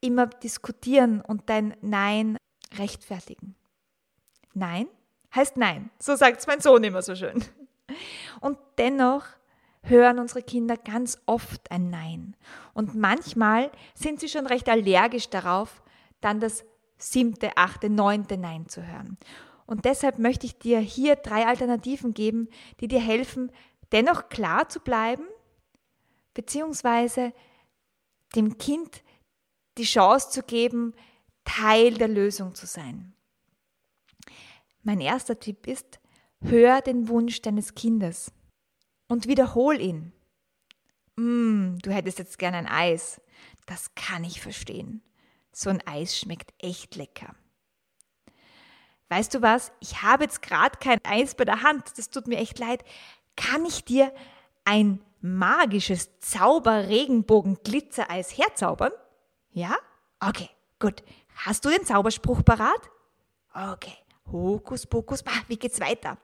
immer 0.00 0.26
diskutieren 0.26 1.20
und 1.20 1.50
dein 1.50 1.76
Nein 1.80 2.36
rechtfertigen. 2.76 3.56
Nein 4.54 4.86
heißt 5.34 5.56
Nein. 5.56 5.90
So 5.98 6.16
sagt 6.16 6.40
es 6.40 6.46
mein 6.46 6.60
Sohn 6.60 6.82
immer 6.84 7.02
so 7.02 7.14
schön. 7.14 7.44
Und 8.40 8.58
dennoch 8.76 9.24
hören 9.82 10.18
unsere 10.18 10.42
Kinder 10.42 10.76
ganz 10.76 11.18
oft 11.26 11.70
ein 11.70 11.90
Nein. 11.90 12.36
Und 12.74 12.94
manchmal 12.94 13.70
sind 13.94 14.20
sie 14.20 14.28
schon 14.28 14.46
recht 14.46 14.68
allergisch 14.68 15.28
darauf, 15.30 15.82
dann 16.20 16.40
das 16.40 16.64
siebte, 16.98 17.56
achte, 17.56 17.88
neunte 17.88 18.36
Nein 18.36 18.68
zu 18.68 18.86
hören. 18.86 19.18
Und 19.66 19.84
deshalb 19.84 20.18
möchte 20.18 20.46
ich 20.46 20.58
dir 20.58 20.78
hier 20.80 21.16
drei 21.16 21.46
Alternativen 21.46 22.14
geben, 22.14 22.48
die 22.80 22.88
dir 22.88 23.00
helfen, 23.00 23.52
dennoch 23.92 24.28
klar 24.28 24.68
zu 24.68 24.80
bleiben, 24.80 25.24
beziehungsweise 26.34 27.32
dem 28.34 28.58
Kind 28.58 29.02
die 29.78 29.84
Chance 29.84 30.30
zu 30.30 30.42
geben, 30.42 30.94
Teil 31.44 31.94
der 31.94 32.08
Lösung 32.08 32.54
zu 32.54 32.66
sein. 32.66 33.14
Mein 34.88 35.00
erster 35.02 35.38
Tipp 35.38 35.66
ist, 35.66 36.00
hör 36.40 36.80
den 36.80 37.08
Wunsch 37.08 37.42
deines 37.42 37.74
Kindes 37.74 38.32
und 39.06 39.28
wiederhol 39.28 39.78
ihn. 39.78 40.14
Mm, 41.16 41.76
du 41.82 41.90
hättest 41.90 42.18
jetzt 42.18 42.38
gern 42.38 42.54
ein 42.54 42.66
Eis. 42.66 43.20
Das 43.66 43.94
kann 43.94 44.24
ich 44.24 44.40
verstehen. 44.40 45.02
So 45.52 45.68
ein 45.68 45.86
Eis 45.86 46.18
schmeckt 46.18 46.54
echt 46.56 46.96
lecker. 46.96 47.34
Weißt 49.10 49.34
du 49.34 49.42
was? 49.42 49.72
Ich 49.80 50.00
habe 50.00 50.24
jetzt 50.24 50.40
gerade 50.40 50.78
kein 50.78 51.04
Eis 51.04 51.34
bei 51.34 51.44
der 51.44 51.60
Hand. 51.60 51.98
Das 51.98 52.08
tut 52.08 52.26
mir 52.26 52.38
echt 52.38 52.58
leid. 52.58 52.82
Kann 53.36 53.66
ich 53.66 53.84
dir 53.84 54.10
ein 54.64 55.02
magisches 55.20 56.18
Zauber-Regenbogen-Glitzereis 56.20 58.38
herzaubern? 58.38 58.92
Ja? 59.50 59.76
Okay, 60.18 60.48
gut. 60.78 61.02
Hast 61.44 61.66
du 61.66 61.68
den 61.68 61.84
Zauberspruch 61.84 62.42
parat? 62.42 62.90
Okay. 63.52 63.98
Hokus 64.32 64.86
pokus, 64.86 65.22
bah, 65.22 65.32
wie 65.48 65.56
geht's 65.56 65.80
weiter? 65.80 66.18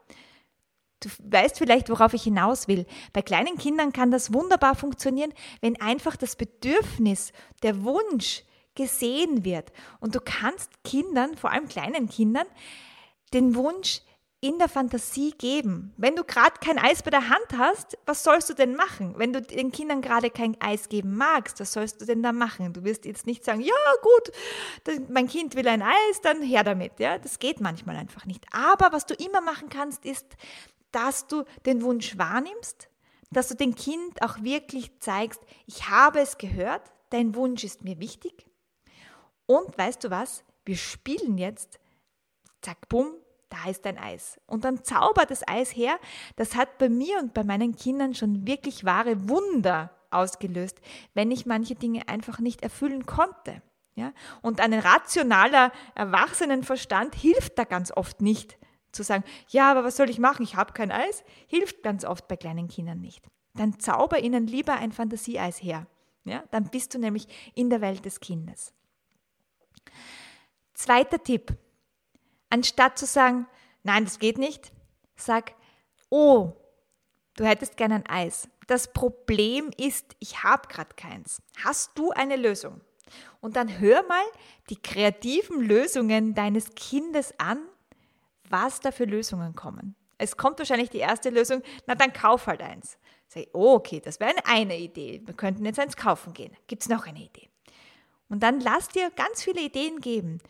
Du 1.01 1.09
weißt 1.19 1.59
vielleicht, 1.59 1.91
worauf 1.91 2.15
ich 2.15 2.23
hinaus 2.23 2.67
will. 2.67 2.87
Bei 3.13 3.21
kleinen 3.21 3.59
Kindern 3.59 3.93
kann 3.93 4.11
das 4.11 4.33
wunderbar 4.33 4.75
funktionieren, 4.75 5.33
wenn 5.61 5.81
einfach 5.81 6.17
das 6.17 6.37
Bedürfnis, 6.37 7.33
der 7.63 7.85
Wunsch 7.85 8.43
gesehen 8.75 9.45
wird. 9.45 9.73
Und 10.01 10.15
du 10.15 10.21
kannst 10.21 10.83
Kindern, 10.83 11.37
vor 11.37 11.51
allem 11.51 11.69
kleinen 11.69 12.09
Kindern, 12.09 12.47
den 13.33 13.55
Wunsch 13.55 14.01
in 14.45 14.59
der 14.59 14.69
Fantasie 14.69 15.31
geben. 15.39 15.95
Wenn 15.97 16.17
du 16.17 16.23
gerade 16.23 16.57
kein 16.61 16.79
Eis 16.79 17.03
bei 17.03 17.11
der 17.11 17.31
Hand 17.31 17.47
hast, 17.57 17.97
was 18.05 18.23
sollst 18.23 18.51
du 18.51 18.55
denn 18.55 18.77
machen? 18.77 19.15
Wenn 19.17 19.33
du 19.33 19.41
den 19.41 19.73
Kindern 19.73 20.03
gerade 20.03 20.29
kein 20.29 20.61
Eis 20.61 20.91
geben 20.91 21.17
magst, 21.17 21.61
was 21.61 21.73
sollst 21.73 22.03
du 22.03 22.05
denn 22.05 22.23
da 22.23 22.31
machen? 22.31 22.75
Du 22.75 22.85
wirst 22.85 23.07
jetzt 23.07 23.27
nicht 23.27 23.43
sagen, 23.43 23.63
ja 23.63 23.73
gut, 24.03 25.01
mein 25.09 25.29
Kind 25.29 25.57
will 25.57 25.67
ein 25.67 25.81
Eis, 25.81 26.21
dann 26.23 26.43
her 26.43 26.63
damit. 26.63 27.01
Ja, 27.01 27.17
das 27.17 27.39
geht 27.39 27.63
manchmal 27.63 27.97
einfach 27.97 28.27
nicht. 28.27 28.45
Aber 28.53 28.93
was 28.93 29.07
du 29.07 29.15
immer 29.15 29.41
machen 29.41 29.71
kannst, 29.71 30.05
ist, 30.05 30.27
dass 30.93 31.27
du 31.27 31.45
den 31.65 31.81
Wunsch 31.81 32.19
wahrnimmst, 32.19 32.91
dass 33.31 33.49
du 33.49 33.55
dem 33.55 33.75
Kind 33.75 34.21
auch 34.21 34.43
wirklich 34.43 35.01
zeigst, 35.01 35.41
ich 35.65 35.89
habe 35.89 36.21
es 36.21 36.37
gehört, 36.37 36.83
dein 37.09 37.35
Wunsch 37.35 37.65
ist 37.65 37.83
mir 37.83 37.99
wichtig. 37.99 38.45
Und 39.47 39.79
weißt 39.79 40.05
du 40.05 40.11
was? 40.11 40.45
Wir 40.67 40.77
spielen 40.77 41.39
jetzt, 41.39 41.81
zack, 42.61 42.91
bumm, 42.91 43.15
da 43.55 43.71
ist 43.71 43.87
ein 43.87 43.99
Eis. 43.99 44.41
Und 44.47 44.65
dann 44.65 44.83
zaubert 44.83 45.31
das 45.31 45.47
Eis 45.47 45.75
her. 45.75 45.99
Das 46.37 46.57
hat 46.57 46.79
bei 46.79 46.89
mir 46.89 47.19
und 47.19 47.35
bei 47.35 47.45
meinen 47.45 47.77
Kindern 47.77 48.15
schon 48.15 48.47
wirklich 48.47 48.85
wahre 48.85 49.29
Wunder 49.29 49.91
ausgelöst, 50.11 50.81
wenn 51.15 51.31
ich 51.31 51.47
manche 51.47 51.75
Dinge 51.75 52.09
einfach 52.09 52.39
nicht 52.39 52.63
erfüllen 52.63 53.07
konnte. 53.07 53.63
Ja? 53.95 54.13
Und 54.43 54.61
ein 54.61 54.75
rationaler 54.75 55.73
Erwachsenenverstand 55.95 57.15
hilft 57.15 57.59
da 57.59 57.65
ganz 57.65 57.93
oft 57.93 58.21
nicht. 58.21 58.59
Zu 58.93 59.03
sagen, 59.03 59.25
ja, 59.49 59.71
aber 59.71 59.85
was 59.85 59.97
soll 59.97 60.11
ich 60.11 60.19
machen? 60.19 60.45
Ich 60.45 60.55
habe 60.57 60.73
kein 60.73 60.93
Eis, 60.93 61.25
hilft 61.47 61.83
ganz 61.83 62.05
oft 62.05 62.29
bei 62.29 62.37
kleinen 62.37 62.69
Kindern 62.69 63.01
nicht. 63.01 63.27
Dann 63.55 63.79
zauber 63.79 64.21
ihnen 64.21 64.47
lieber 64.47 64.75
ein 64.75 64.93
Fantasieeis 64.93 65.63
her. 65.63 65.87
Ja? 66.25 66.45
Dann 66.51 66.71
bist 66.71 66.95
du 66.95 66.99
nämlich 66.99 67.27
in 67.55 67.71
der 67.71 67.81
Welt 67.81 68.05
des 68.05 68.21
Kindes. 68.21 68.73
Zweiter 70.75 71.23
Tipp. 71.23 71.57
Anstatt 72.55 72.97
zu 72.97 73.05
sagen, 73.05 73.49
nein, 73.83 74.05
das 74.05 74.21
geht 74.21 74.39
nicht, 74.39 74.71
sag, 75.17 75.55
oh, 76.09 76.53
du 77.35 77.45
hättest 77.45 77.77
gerne 77.77 77.97
ein 77.97 78.07
Eis. 78.07 78.49
Das 78.69 78.93
Problem 78.93 79.73
ist, 79.77 80.15
ich 80.21 80.45
habe 80.45 80.69
gerade 80.69 80.95
keins. 80.95 81.43
Hast 81.65 81.99
du 81.99 82.13
eine 82.13 82.37
Lösung? 82.37 82.81
Und 83.41 83.57
dann 83.57 83.81
hör 83.81 84.05
mal 84.05 84.23
die 84.71 84.81
kreativen 84.81 85.63
Lösungen 85.63 86.37
deines 86.37 86.77
Kindes 86.77 87.35
an, 87.41 87.59
was 88.49 88.79
da 88.79 88.93
für 88.93 89.05
Lösungen 89.05 89.57
kommen. 89.57 89.97
Es 90.19 90.37
kommt 90.37 90.61
wahrscheinlich 90.61 90.91
die 90.91 90.99
erste 90.99 91.31
Lösung, 91.31 91.61
na 91.89 91.97
dann 91.97 92.13
kauf 92.13 92.47
halt 92.47 92.63
eins. 92.63 92.99
Sag, 93.27 93.49
oh, 93.53 93.75
okay, 93.75 93.99
das 93.99 94.21
wäre 94.21 94.33
eine 94.45 94.79
Idee. 94.79 95.23
Wir 95.25 95.35
könnten 95.35 95.67
jetzt 95.67 95.81
eins 95.81 95.97
kaufen 95.97 96.33
gehen. 96.33 96.57
Gibt 96.69 96.83
es 96.83 96.89
noch 96.89 97.05
eine 97.05 97.19
Idee? 97.19 97.51
Und 98.29 98.45
dann 98.45 98.61
lass 98.61 98.91
dir 98.91 99.11
ganz 99.11 99.43
viele 99.43 99.61
Ideen 99.61 99.99
geben. 99.99 100.41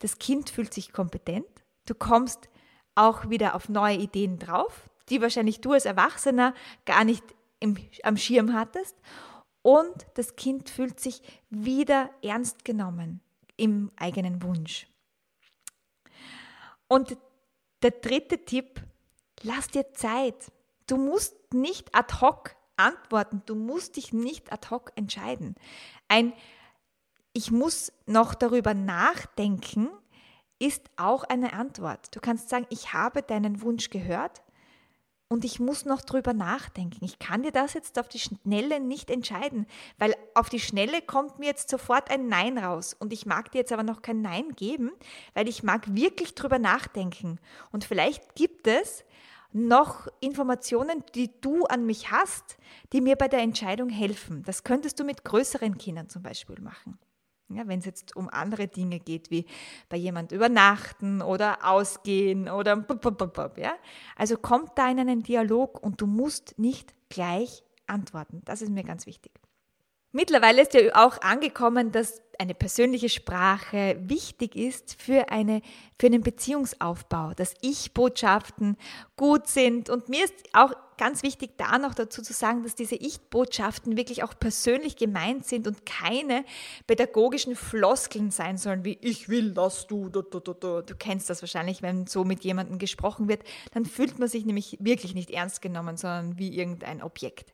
Das 0.00 0.18
Kind 0.18 0.50
fühlt 0.50 0.72
sich 0.72 0.92
kompetent. 0.92 1.46
Du 1.86 1.94
kommst 1.94 2.48
auch 2.94 3.30
wieder 3.30 3.54
auf 3.54 3.68
neue 3.68 3.96
Ideen 3.96 4.38
drauf, 4.38 4.88
die 5.08 5.20
wahrscheinlich 5.22 5.60
du 5.60 5.72
als 5.72 5.84
Erwachsener 5.84 6.54
gar 6.84 7.04
nicht 7.04 7.24
im, 7.60 7.76
am 8.02 8.16
Schirm 8.16 8.52
hattest. 8.54 8.96
Und 9.62 10.06
das 10.14 10.36
Kind 10.36 10.70
fühlt 10.70 11.00
sich 11.00 11.22
wieder 11.50 12.10
ernst 12.22 12.64
genommen 12.64 13.20
im 13.56 13.90
eigenen 13.96 14.42
Wunsch. 14.42 14.86
Und 16.86 17.16
der 17.82 17.90
dritte 17.90 18.44
Tipp, 18.44 18.82
lass 19.42 19.68
dir 19.68 19.92
Zeit. 19.92 20.50
Du 20.86 20.96
musst 20.96 21.36
nicht 21.52 21.94
ad 21.94 22.20
hoc 22.20 22.56
antworten. 22.76 23.42
Du 23.46 23.54
musst 23.54 23.96
dich 23.96 24.12
nicht 24.12 24.52
ad 24.52 24.68
hoc 24.70 24.92
entscheiden. 24.96 25.54
Ein 26.08 26.32
Ich 27.38 27.52
muss 27.52 27.92
noch 28.04 28.34
darüber 28.34 28.74
nachdenken 28.74 29.90
ist 30.58 30.90
auch 30.96 31.22
eine 31.22 31.52
Antwort. 31.52 32.12
Du 32.16 32.18
kannst 32.18 32.48
sagen, 32.48 32.66
ich 32.68 32.92
habe 32.92 33.22
deinen 33.22 33.62
Wunsch 33.62 33.90
gehört 33.90 34.42
und 35.28 35.44
ich 35.44 35.60
muss 35.60 35.84
noch 35.84 36.02
drüber 36.02 36.34
nachdenken. 36.34 37.04
Ich 37.04 37.20
kann 37.20 37.44
dir 37.44 37.52
das 37.52 37.74
jetzt 37.74 37.96
auf 38.00 38.08
die 38.08 38.18
Schnelle 38.18 38.80
nicht 38.80 39.08
entscheiden, 39.08 39.68
weil 39.98 40.16
auf 40.34 40.48
die 40.48 40.58
Schnelle 40.58 41.00
kommt 41.00 41.38
mir 41.38 41.46
jetzt 41.46 41.70
sofort 41.70 42.10
ein 42.10 42.26
Nein 42.26 42.58
raus. 42.58 42.96
Und 42.98 43.12
ich 43.12 43.24
mag 43.24 43.52
dir 43.52 43.58
jetzt 43.58 43.72
aber 43.72 43.84
noch 43.84 44.02
kein 44.02 44.20
Nein 44.20 44.56
geben, 44.56 44.90
weil 45.34 45.46
ich 45.46 45.62
mag 45.62 45.94
wirklich 45.94 46.34
drüber 46.34 46.58
nachdenken. 46.58 47.38
Und 47.70 47.84
vielleicht 47.84 48.34
gibt 48.34 48.66
es 48.66 49.04
noch 49.52 50.08
Informationen, 50.18 51.04
die 51.14 51.30
du 51.40 51.66
an 51.66 51.86
mich 51.86 52.10
hast, 52.10 52.56
die 52.92 53.00
mir 53.00 53.14
bei 53.14 53.28
der 53.28 53.42
Entscheidung 53.42 53.90
helfen. 53.90 54.42
Das 54.42 54.64
könntest 54.64 54.98
du 54.98 55.04
mit 55.04 55.22
größeren 55.22 55.78
Kindern 55.78 56.08
zum 56.08 56.24
Beispiel 56.24 56.60
machen. 56.60 56.98
Ja, 57.50 57.66
wenn 57.66 57.78
es 57.78 57.86
jetzt 57.86 58.14
um 58.14 58.28
andere 58.28 58.68
Dinge 58.68 59.00
geht, 59.00 59.30
wie 59.30 59.46
bei 59.88 59.96
jemand 59.96 60.32
übernachten 60.32 61.22
oder 61.22 61.66
ausgehen 61.66 62.48
oder 62.48 62.84
ja. 63.56 63.74
Also 64.16 64.36
kommt 64.36 64.72
da 64.76 64.90
in 64.90 65.00
einen 65.00 65.22
Dialog 65.22 65.82
und 65.82 66.00
du 66.00 66.06
musst 66.06 66.58
nicht 66.58 66.94
gleich 67.08 67.62
antworten. 67.86 68.42
Das 68.44 68.60
ist 68.60 68.70
mir 68.70 68.84
ganz 68.84 69.06
wichtig. 69.06 69.32
Mittlerweile 70.12 70.62
ist 70.62 70.74
ja 70.74 70.80
auch 70.94 71.20
angekommen, 71.20 71.92
dass 71.92 72.22
eine 72.38 72.54
persönliche 72.54 73.08
Sprache 73.08 73.98
wichtig 74.00 74.56
ist 74.56 75.00
für, 75.00 75.30
eine, 75.30 75.60
für 75.98 76.06
einen 76.06 76.22
Beziehungsaufbau, 76.22 77.34
dass 77.34 77.54
Ich-Botschaften 77.60 78.76
gut 79.16 79.48
sind. 79.48 79.90
Und 79.90 80.08
mir 80.08 80.24
ist 80.24 80.34
auch 80.54 80.72
ganz 80.98 81.22
wichtig, 81.22 81.52
da 81.56 81.78
noch 81.78 81.94
dazu 81.94 82.20
zu 82.20 82.32
sagen, 82.32 82.62
dass 82.62 82.74
diese 82.74 82.96
Ich-Botschaften 82.96 83.96
wirklich 83.96 84.22
auch 84.22 84.34
persönlich 84.38 84.96
gemeint 84.96 85.46
sind 85.46 85.66
und 85.66 85.86
keine 85.86 86.44
pädagogischen 86.86 87.56
Floskeln 87.56 88.30
sein 88.30 88.58
sollen, 88.58 88.84
wie 88.84 88.98
ich 89.00 89.28
will, 89.28 89.52
dass 89.52 89.86
du, 89.86 90.10
du, 90.10 90.22
du, 90.22 90.40
du, 90.40 90.52
du. 90.52 90.82
Du 90.82 90.94
kennst 90.96 91.30
das 91.30 91.42
wahrscheinlich, 91.42 91.80
wenn 91.80 92.06
so 92.06 92.24
mit 92.24 92.44
jemandem 92.44 92.78
gesprochen 92.78 93.28
wird, 93.28 93.42
dann 93.72 93.86
fühlt 93.86 94.18
man 94.18 94.28
sich 94.28 94.44
nämlich 94.44 94.76
wirklich 94.80 95.14
nicht 95.14 95.30
ernst 95.30 95.62
genommen, 95.62 95.96
sondern 95.96 96.38
wie 96.38 96.54
irgendein 96.54 97.02
Objekt. 97.02 97.52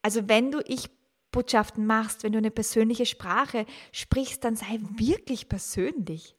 Also 0.00 0.28
wenn 0.28 0.50
du 0.50 0.60
Ich 0.66 0.88
Botschaften 1.30 1.86
machst, 1.86 2.22
wenn 2.22 2.32
du 2.32 2.38
eine 2.38 2.50
persönliche 2.50 3.04
Sprache 3.04 3.66
sprichst, 3.92 4.44
dann 4.44 4.56
sei 4.56 4.80
wirklich 4.96 5.48
persönlich. 5.48 6.34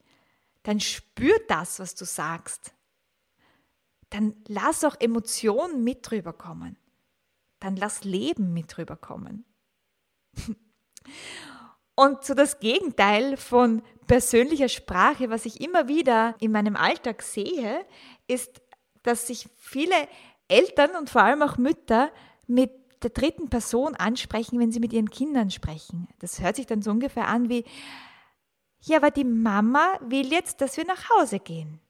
Dann 0.62 0.80
spür 0.80 1.34
das, 1.48 1.78
was 1.78 1.94
du 1.94 2.04
sagst. 2.04 2.72
Dann 4.10 4.34
lass 4.46 4.84
auch 4.84 4.96
Emotionen 4.98 5.84
mit 5.84 6.10
rüberkommen. 6.10 6.76
Dann 7.60 7.76
lass 7.76 8.04
Leben 8.04 8.52
mit 8.52 8.76
rüberkommen. 8.78 9.44
Und 11.94 12.24
so 12.24 12.34
das 12.34 12.60
Gegenteil 12.60 13.36
von 13.36 13.82
persönlicher 14.06 14.68
Sprache, 14.68 15.30
was 15.30 15.44
ich 15.44 15.60
immer 15.60 15.86
wieder 15.86 16.34
in 16.40 16.50
meinem 16.50 16.74
Alltag 16.74 17.22
sehe, 17.22 17.84
ist, 18.26 18.62
dass 19.02 19.26
sich 19.26 19.48
viele 19.56 19.94
Eltern 20.48 20.96
und 20.98 21.10
vor 21.10 21.22
allem 21.22 21.42
auch 21.42 21.58
Mütter 21.58 22.10
mit 22.46 22.72
der 23.02 23.10
dritten 23.10 23.48
Person 23.48 23.94
ansprechen, 23.96 24.58
wenn 24.58 24.72
sie 24.72 24.80
mit 24.80 24.92
ihren 24.92 25.10
Kindern 25.10 25.50
sprechen. 25.50 26.08
Das 26.18 26.40
hört 26.40 26.56
sich 26.56 26.66
dann 26.66 26.82
so 26.82 26.90
ungefähr 26.90 27.28
an 27.28 27.48
wie, 27.48 27.64
ja, 28.82 28.96
aber 28.96 29.10
die 29.10 29.24
Mama 29.24 29.98
will 30.00 30.32
jetzt, 30.32 30.60
dass 30.60 30.76
wir 30.76 30.86
nach 30.86 31.10
Hause 31.10 31.38
gehen. 31.38 31.80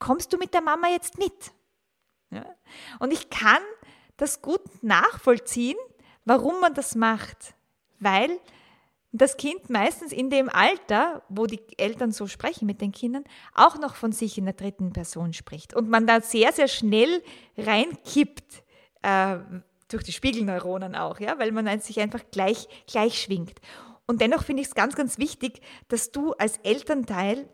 Kommst 0.00 0.32
du 0.32 0.38
mit 0.38 0.52
der 0.52 0.62
Mama 0.62 0.88
jetzt 0.88 1.18
mit? 1.18 1.52
Ja? 2.30 2.44
Und 2.98 3.12
ich 3.12 3.30
kann 3.30 3.62
das 4.16 4.42
gut 4.42 4.82
nachvollziehen, 4.82 5.78
warum 6.24 6.60
man 6.60 6.74
das 6.74 6.96
macht. 6.96 7.54
Weil 8.00 8.40
das 9.12 9.36
Kind 9.36 9.70
meistens 9.70 10.12
in 10.12 10.30
dem 10.30 10.48
Alter, 10.48 11.22
wo 11.28 11.46
die 11.46 11.60
Eltern 11.76 12.12
so 12.12 12.26
sprechen 12.26 12.66
mit 12.66 12.80
den 12.80 12.92
Kindern, 12.92 13.24
auch 13.54 13.78
noch 13.78 13.94
von 13.94 14.12
sich 14.12 14.38
in 14.38 14.44
der 14.46 14.54
dritten 14.54 14.92
Person 14.92 15.32
spricht. 15.32 15.74
Und 15.74 15.88
man 15.88 16.06
da 16.06 16.20
sehr, 16.20 16.52
sehr 16.52 16.68
schnell 16.68 17.22
reinkippt, 17.56 18.62
äh, 19.02 19.38
durch 19.88 20.04
die 20.04 20.12
Spiegelneuronen 20.12 20.94
auch, 20.94 21.18
ja, 21.18 21.38
weil 21.38 21.52
man 21.52 21.80
sich 21.80 22.00
einfach 22.00 22.22
gleich, 22.30 22.68
gleich 22.86 23.20
schwingt. 23.20 23.60
Und 24.06 24.20
dennoch 24.20 24.44
finde 24.44 24.62
ich 24.62 24.68
es 24.68 24.74
ganz, 24.74 24.94
ganz 24.94 25.18
wichtig, 25.18 25.60
dass 25.88 26.12
du 26.12 26.32
als 26.34 26.58
Elternteil 26.58 27.48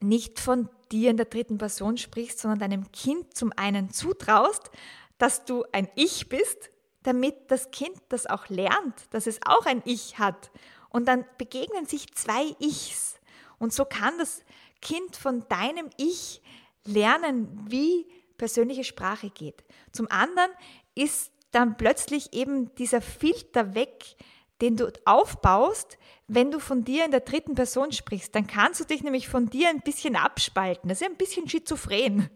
nicht 0.00 0.40
von 0.40 0.68
dir 0.92 1.10
in 1.10 1.16
der 1.16 1.26
dritten 1.26 1.58
Person 1.58 1.96
sprichst, 1.96 2.38
sondern 2.38 2.58
deinem 2.58 2.92
Kind 2.92 3.36
zum 3.36 3.52
einen 3.56 3.90
zutraust, 3.90 4.70
dass 5.18 5.44
du 5.44 5.64
ein 5.72 5.88
Ich 5.94 6.28
bist, 6.28 6.70
damit 7.02 7.50
das 7.50 7.70
Kind 7.70 7.96
das 8.08 8.26
auch 8.26 8.48
lernt, 8.48 8.94
dass 9.10 9.26
es 9.26 9.40
auch 9.44 9.66
ein 9.66 9.82
Ich 9.84 10.18
hat. 10.18 10.50
Und 10.90 11.06
dann 11.06 11.24
begegnen 11.36 11.86
sich 11.86 12.12
zwei 12.14 12.54
Ichs. 12.60 13.18
Und 13.58 13.72
so 13.72 13.84
kann 13.84 14.16
das 14.18 14.42
Kind 14.80 15.16
von 15.16 15.46
deinem 15.48 15.90
Ich 15.96 16.42
lernen, 16.84 17.66
wie 17.68 18.06
persönliche 18.36 18.84
Sprache 18.84 19.30
geht. 19.30 19.64
Zum 19.92 20.10
anderen 20.10 20.50
ist 20.94 21.32
dann 21.50 21.76
plötzlich 21.76 22.32
eben 22.32 22.74
dieser 22.76 23.00
Filter 23.00 23.74
weg, 23.74 24.16
den 24.60 24.76
du 24.76 24.92
aufbaust, 25.04 25.98
wenn 26.26 26.50
du 26.50 26.58
von 26.58 26.84
dir 26.84 27.04
in 27.04 27.10
der 27.10 27.20
dritten 27.20 27.54
Person 27.54 27.92
sprichst. 27.92 28.34
Dann 28.34 28.46
kannst 28.46 28.80
du 28.80 28.84
dich 28.84 29.02
nämlich 29.02 29.28
von 29.28 29.48
dir 29.48 29.68
ein 29.68 29.80
bisschen 29.80 30.16
abspalten. 30.16 30.88
Das 30.88 31.00
ist 31.00 31.06
ein 31.06 31.16
bisschen 31.16 31.48
schizophren. 31.48 32.28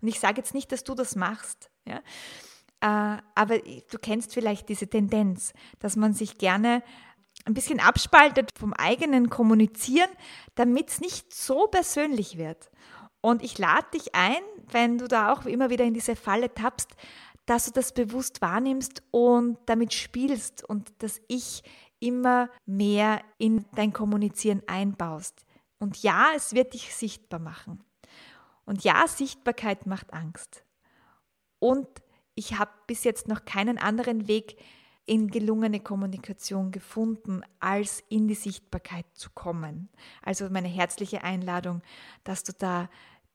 Und 0.00 0.08
ich 0.08 0.20
sage 0.20 0.38
jetzt 0.38 0.54
nicht, 0.54 0.70
dass 0.72 0.84
du 0.84 0.94
das 0.94 1.16
machst. 1.16 1.70
Ja? 1.84 2.00
Äh, 2.80 3.20
aber 3.34 3.58
du 3.58 3.98
kennst 4.00 4.34
vielleicht 4.34 4.68
diese 4.68 4.88
Tendenz, 4.88 5.52
dass 5.78 5.96
man 5.96 6.14
sich 6.14 6.38
gerne 6.38 6.82
ein 7.44 7.54
bisschen 7.54 7.80
abspaltet 7.80 8.50
vom 8.58 8.72
eigenen 8.72 9.30
Kommunizieren, 9.30 10.10
damit 10.54 10.90
es 10.90 11.00
nicht 11.00 11.34
so 11.34 11.66
persönlich 11.66 12.36
wird. 12.36 12.70
Und 13.22 13.42
ich 13.42 13.58
lade 13.58 13.86
dich 13.94 14.14
ein, 14.14 14.40
wenn 14.70 14.98
du 14.98 15.08
da 15.08 15.32
auch 15.32 15.44
immer 15.44 15.70
wieder 15.70 15.84
in 15.84 15.94
diese 15.94 16.16
Falle 16.16 16.54
tappst, 16.54 16.90
dass 17.50 17.64
du 17.64 17.72
das 17.72 17.92
bewusst 17.92 18.42
wahrnimmst 18.42 19.02
und 19.10 19.58
damit 19.66 19.92
spielst 19.92 20.62
und 20.62 20.92
dass 21.02 21.20
Ich 21.26 21.64
immer 21.98 22.48
mehr 22.64 23.22
in 23.38 23.66
dein 23.74 23.92
Kommunizieren 23.92 24.62
einbaust. 24.68 25.44
Und 25.80 26.00
ja, 26.00 26.28
es 26.36 26.54
wird 26.54 26.74
dich 26.74 26.94
sichtbar 26.94 27.40
machen. 27.40 27.82
Und 28.66 28.84
ja, 28.84 29.04
Sichtbarkeit 29.08 29.84
macht 29.84 30.12
Angst. 30.12 30.64
Und 31.58 31.88
ich 32.36 32.56
habe 32.56 32.70
bis 32.86 33.02
jetzt 33.02 33.26
noch 33.26 33.44
keinen 33.44 33.78
anderen 33.78 34.28
Weg 34.28 34.56
in 35.04 35.26
gelungene 35.26 35.80
Kommunikation 35.80 36.70
gefunden, 36.70 37.42
als 37.58 38.04
in 38.08 38.28
die 38.28 38.36
Sichtbarkeit 38.36 39.06
zu 39.14 39.28
kommen. 39.30 39.88
Also 40.22 40.48
meine 40.50 40.68
herzliche 40.68 41.24
Einladung, 41.24 41.82
dass 42.22 42.44
du 42.44 42.52
da 42.52 42.88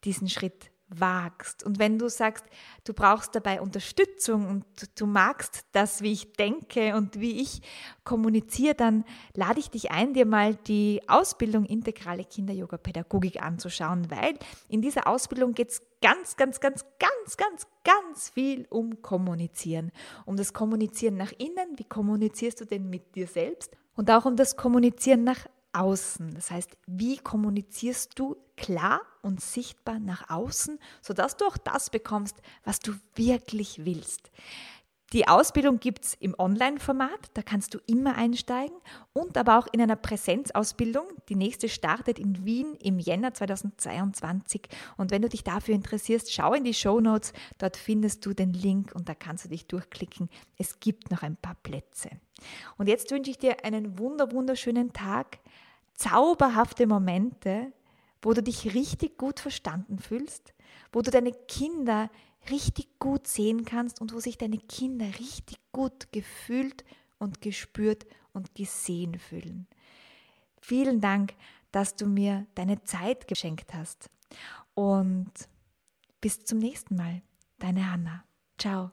diesen 0.05 0.29
Schritt 0.29 0.71
wagst. 0.99 1.63
Und 1.63 1.79
wenn 1.79 1.97
du 1.97 2.09
sagst, 2.09 2.45
du 2.83 2.93
brauchst 2.93 3.35
dabei 3.35 3.61
Unterstützung 3.61 4.47
und 4.47 4.65
du 4.99 5.05
magst 5.05 5.65
das, 5.71 6.01
wie 6.01 6.11
ich 6.11 6.33
denke 6.33 6.95
und 6.95 7.19
wie 7.19 7.41
ich 7.41 7.61
kommuniziere, 8.03 8.75
dann 8.75 9.05
lade 9.33 9.59
ich 9.59 9.69
dich 9.69 9.91
ein, 9.91 10.13
dir 10.13 10.25
mal 10.25 10.55
die 10.55 11.01
Ausbildung 11.07 11.65
Integrale 11.65 12.23
Kinder-Yoga-Pädagogik 12.23 13.41
anzuschauen, 13.41 14.09
weil 14.09 14.37
in 14.69 14.81
dieser 14.81 15.07
Ausbildung 15.07 15.53
geht 15.53 15.71
es 15.71 15.81
ganz, 16.01 16.35
ganz, 16.35 16.59
ganz, 16.59 16.85
ganz, 16.99 17.37
ganz, 17.37 17.67
ganz 17.83 18.29
viel 18.29 18.67
um 18.69 19.01
Kommunizieren. 19.01 19.91
Um 20.25 20.37
das 20.37 20.53
Kommunizieren 20.53 21.17
nach 21.17 21.31
innen, 21.37 21.77
wie 21.77 21.83
kommunizierst 21.83 22.61
du 22.61 22.65
denn 22.65 22.89
mit 22.89 23.15
dir 23.15 23.27
selbst? 23.27 23.75
Und 23.95 24.11
auch 24.11 24.25
um 24.25 24.35
das 24.35 24.57
Kommunizieren 24.57 25.23
nach 25.23 25.45
außen. 25.75 26.33
Das 26.33 26.51
heißt, 26.51 26.77
wie 26.87 27.17
kommunizierst 27.17 28.17
du 28.17 28.37
klar 28.55 29.01
und 29.21 29.41
sichtbar 29.41 29.99
nach 29.99 30.29
außen, 30.29 30.79
sodass 31.01 31.37
du 31.37 31.45
auch 31.45 31.57
das 31.57 31.89
bekommst, 31.89 32.41
was 32.63 32.79
du 32.79 32.93
wirklich 33.15 33.85
willst. 33.85 34.31
Die 35.13 35.27
Ausbildung 35.27 35.79
gibt 35.79 36.03
es 36.03 36.13
im 36.15 36.35
Online-Format, 36.37 37.29
da 37.35 37.43
kannst 37.43 37.73
du 37.75 37.79
immer 37.85 38.15
einsteigen 38.15 38.75
und 39.13 39.37
aber 39.37 39.59
auch 39.59 39.67
in 39.71 39.79
einer 39.79 39.95
Präsenzausbildung. 39.95 41.05
Die 41.29 41.35
nächste 41.35 41.69
startet 41.69 42.17
in 42.17 42.43
Wien 42.43 42.75
im 42.81 42.97
Jänner 42.97 43.33
2022. 43.33 44.63
Und 44.97 45.11
wenn 45.11 45.21
du 45.21 45.29
dich 45.29 45.43
dafür 45.43 45.75
interessierst, 45.75 46.33
schau 46.33 46.53
in 46.53 46.63
die 46.63 46.73
Show 46.73 46.99
Notes, 46.99 47.33
dort 47.59 47.77
findest 47.77 48.25
du 48.25 48.33
den 48.33 48.53
Link 48.53 48.93
und 48.95 49.07
da 49.07 49.13
kannst 49.13 49.45
du 49.45 49.49
dich 49.49 49.67
durchklicken. 49.67 50.27
Es 50.57 50.79
gibt 50.79 51.11
noch 51.11 51.21
ein 51.21 51.37
paar 51.37 51.55
Plätze. 51.61 52.09
Und 52.77 52.89
jetzt 52.89 53.11
wünsche 53.11 53.31
ich 53.31 53.37
dir 53.37 53.63
einen 53.63 53.99
wunder 53.99 54.31
wunderschönen 54.31 54.91
Tag 54.91 55.37
zauberhafte 55.95 56.87
Momente, 56.87 57.73
wo 58.21 58.33
du 58.33 58.41
dich 58.41 58.73
richtig 58.73 59.17
gut 59.17 59.39
verstanden 59.39 59.99
fühlst, 59.99 60.53
wo 60.91 61.01
du 61.01 61.11
deine 61.11 61.31
Kinder 61.31 62.09
richtig 62.49 62.99
gut 62.99 63.27
sehen 63.27 63.65
kannst 63.65 64.01
und 64.01 64.13
wo 64.13 64.19
sich 64.19 64.37
deine 64.37 64.57
Kinder 64.57 65.05
richtig 65.19 65.57
gut 65.71 66.11
gefühlt 66.11 66.83
und 67.17 67.41
gespürt 67.41 68.05
und 68.33 68.55
gesehen 68.55 69.17
fühlen. 69.19 69.67
Vielen 70.61 71.01
Dank, 71.01 71.33
dass 71.71 71.95
du 71.95 72.07
mir 72.07 72.45
deine 72.55 72.83
Zeit 72.83 73.27
geschenkt 73.27 73.73
hast. 73.73 74.09
Und 74.73 75.31
bis 76.21 76.43
zum 76.43 76.59
nächsten 76.59 76.95
Mal. 76.95 77.21
Deine 77.59 77.91
Hanna. 77.91 78.23
Ciao. 78.57 78.91